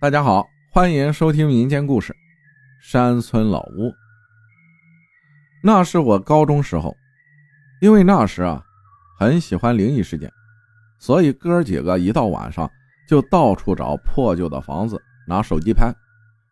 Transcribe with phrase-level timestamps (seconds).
[0.00, 2.10] 大家好，欢迎收听民间故事
[2.80, 3.88] 《山村老屋》。
[5.62, 6.96] 那是我高中时候，
[7.82, 8.64] 因为那时啊
[9.18, 10.32] 很喜欢灵异事件，
[10.98, 12.66] 所以哥几个一到晚上
[13.06, 15.92] 就到处找破旧的房子，拿手机拍，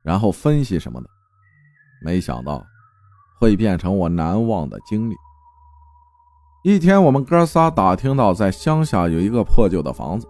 [0.02, 1.08] 然后分析什么的。
[2.02, 2.62] 没想到
[3.40, 5.14] 会变成我难忘的经历。
[6.64, 10.28] 一天，我们哥仨打听到在乡下有一个破旧的房子，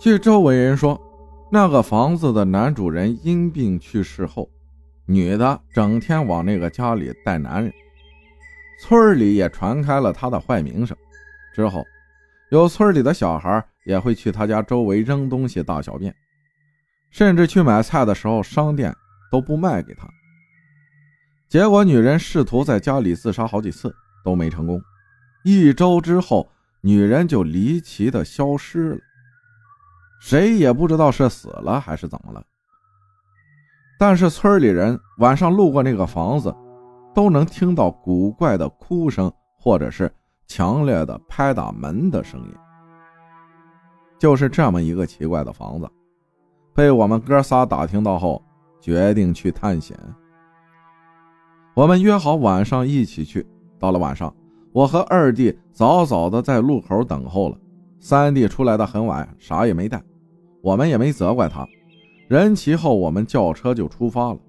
[0.00, 1.00] 据周围人说。
[1.48, 4.50] 那个房子的男主人因病去世后，
[5.06, 7.72] 女的整天往那个家里带男人，
[8.80, 10.96] 村里也传开了他的坏名声。
[11.54, 11.84] 之后，
[12.50, 16.12] 有村里的小孩也会去他家周围扔东西、大小便，
[17.10, 18.92] 甚至去买菜的时候，商店
[19.30, 20.08] 都不卖给他。
[21.48, 24.82] 结果，女人试图在家里自杀好几次都没成功。
[25.44, 28.98] 一周之后，女人就离奇的消失了。
[30.20, 32.42] 谁也不知道是死了还是怎么了，
[33.98, 36.54] 但是村里人晚上路过那个房子，
[37.14, 40.12] 都能听到古怪的哭声，或者是
[40.46, 42.54] 强烈的拍打门的声音。
[44.18, 45.88] 就是这么一个奇怪的房子，
[46.74, 48.42] 被我们哥仨打听到后，
[48.80, 49.96] 决定去探险。
[51.74, 53.46] 我们约好晚上一起去。
[53.78, 54.34] 到了晚上，
[54.72, 57.58] 我和二弟早早的在路口等候了。
[58.00, 60.02] 三弟出来的很晚，啥也没带，
[60.66, 61.64] 我们也没责怪他。
[62.28, 64.40] 人齐后，我们叫车就出发了。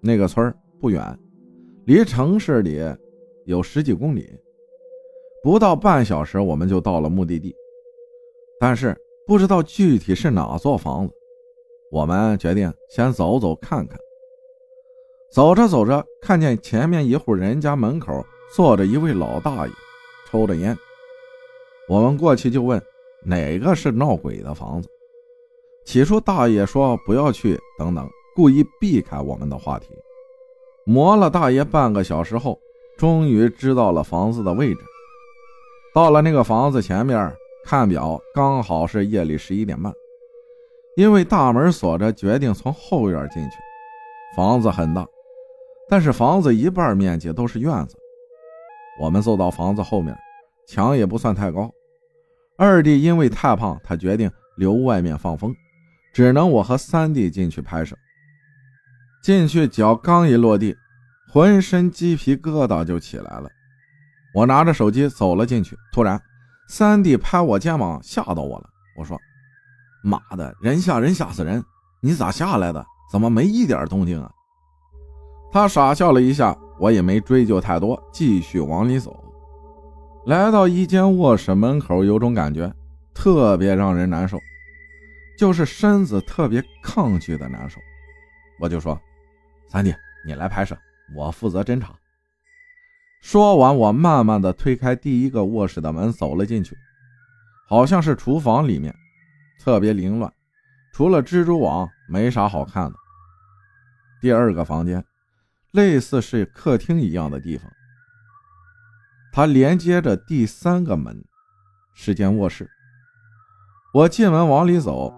[0.00, 1.18] 那个村不远，
[1.84, 2.80] 离城市里
[3.44, 4.24] 有十几公里，
[5.42, 7.52] 不到半小时我们就到了目的地。
[8.60, 11.12] 但是不知道具体是哪座房子，
[11.90, 13.98] 我们决定先走走看看。
[15.32, 19.72] 走着走着，看见前面一户人家门口坐着一位老大爷，
[20.30, 20.78] 抽着烟。
[21.88, 22.80] 我们过去就问
[23.24, 24.88] 哪个是闹鬼的房子。
[25.84, 29.88] 起初大爷说不要去，等等，故意避开我们的话题。
[30.86, 32.58] 磨了大爷半个小时后，
[32.96, 34.80] 终于知道了房子的位置。
[35.94, 37.32] 到了那个房子前面，
[37.64, 39.92] 看表刚好是夜里十一点半。
[40.96, 43.56] 因为大门锁着，决定从后院进去。
[44.36, 45.06] 房子很大，
[45.88, 47.96] 但是房子一半面积都是院子。
[49.00, 50.16] 我们走到房子后面。
[50.66, 51.70] 墙也不算太高，
[52.56, 55.54] 二弟因为太胖，他决定留外面放风，
[56.12, 57.96] 只能我和三弟进去拍摄。
[59.22, 60.76] 进去脚刚一落地，
[61.32, 63.48] 浑身鸡皮疙瘩就起来了。
[64.34, 66.20] 我拿着手机走了进去，突然
[66.68, 68.68] 三弟拍我肩膀，吓到我了。
[68.96, 69.18] 我说
[70.04, 71.62] ：“妈的，人吓人吓死人！
[72.00, 72.84] 你咋下来的？
[73.10, 74.30] 怎么没一点动静啊？”
[75.52, 79.24] 他傻笑了一下，我也没追究太多，继续往里走。
[80.26, 82.72] 来到一间卧室门口，有种感觉，
[83.12, 84.40] 特别让人难受，
[85.36, 87.78] 就是身子特别抗拒的难受。
[88.58, 88.98] 我就说
[89.68, 89.94] ：“三弟，
[90.26, 90.74] 你来拍摄，
[91.14, 91.94] 我负责侦查。”
[93.20, 96.74] 说完，我慢慢的推开第一个卧室的门，走了进去，
[97.68, 98.94] 好像是厨房里面，
[99.60, 100.32] 特别凌乱，
[100.94, 102.96] 除了蜘蛛网，没啥好看的。
[104.22, 105.04] 第二个房间，
[105.72, 107.70] 类似是客厅一样的地方。
[109.36, 111.24] 它连接着第三个门，
[111.92, 112.70] 是间卧室。
[113.92, 115.12] 我进门往里走，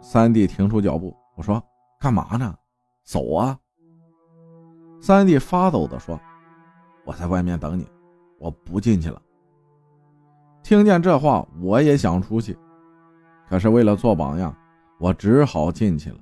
[0.00, 1.16] 三弟停住脚步。
[1.36, 1.62] 我说
[2.00, 2.52] ：“干嘛呢？
[3.04, 3.56] 走啊！”
[5.00, 6.20] 三弟发抖地说
[7.06, 7.86] ：“我在外面等你，
[8.40, 9.22] 我不进去了。”
[10.64, 12.58] 听见这话，我也想出去，
[13.48, 14.52] 可是为了做榜样，
[14.98, 16.16] 我只好进去了。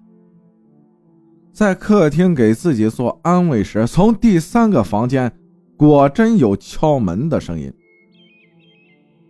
[1.54, 5.39] 在客厅给自己做安慰时，从第三个房间。
[5.88, 7.72] 果真有敲门的声音，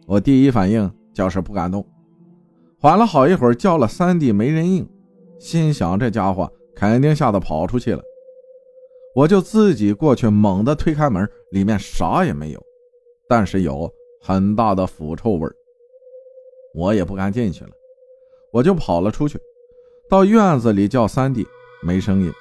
[0.08, 1.86] 我第一反应就是不敢动，
[2.80, 4.84] 缓了好一会儿，叫了三弟没人应，
[5.38, 8.02] 心想这家伙肯定吓得跑出去了，
[9.14, 12.60] 我就自己过去猛地推开门，里面啥也没有，
[13.28, 13.88] 但是有
[14.20, 15.48] 很大的腐臭味
[16.74, 17.70] 我也不敢进去了，
[18.52, 19.38] 我就跑了出去，
[20.08, 21.46] 到院子里叫三弟，
[21.80, 22.32] 没声音，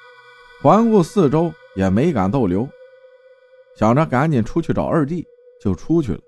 [0.60, 2.68] 环顾四周也没敢逗留。
[3.76, 5.24] 想着赶紧出去找二弟，
[5.60, 6.20] 就出去了。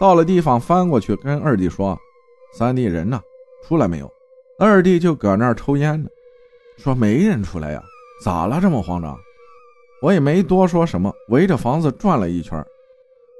[0.00, 1.98] 到了地方，翻过去跟二弟说
[2.56, 3.20] ：“三弟人呢？
[3.62, 4.10] 出来没有？”
[4.58, 6.08] 二弟就搁那儿抽烟呢，
[6.78, 7.82] 说：“没人出来呀，
[8.24, 8.60] 咋了？
[8.60, 9.18] 这么慌张？”
[10.02, 12.64] 我也没多说什么，围着房子转了一圈，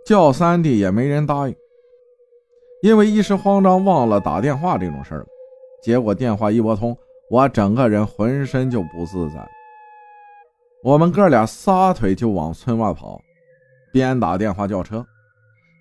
[0.06, 1.56] 叫三弟也没人答应。
[2.82, 5.26] 因为一时慌张，忘了打电话这种事儿了。
[5.82, 6.94] 结果电话一拨通，
[7.30, 9.50] 我整个人浑身就不自在。
[10.82, 13.20] 我们哥俩撒腿就往村外跑，
[13.92, 15.06] 边打电话叫车。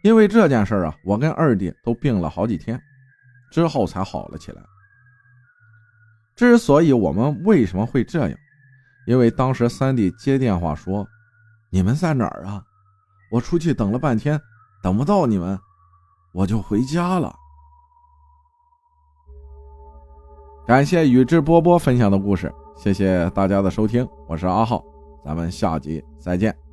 [0.04, 2.80] 因为这件事啊，我跟二弟都病了好几天，
[3.52, 4.62] 之后才好了起来。
[6.36, 8.38] 之所以我们为什么会这样，
[9.08, 11.06] 因为当时三弟接电话说
[11.72, 12.64] ：“你们在哪儿啊？
[13.32, 14.40] 我出去等了半天，
[14.82, 15.60] 等不到你们，
[16.34, 17.36] 我就回家了。”
[20.66, 24.82] 感谢宇智波波分享的故事，谢谢大家的收听，我是阿浩，
[25.26, 26.69] 咱们下集再见。